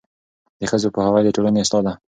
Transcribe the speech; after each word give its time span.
د 0.59 0.61
ښځو 0.71 0.87
پوهاوی 0.95 1.21
د 1.23 1.29
ټولنې 1.35 1.59
اصلاح 1.63 1.81
ده. 1.85 1.93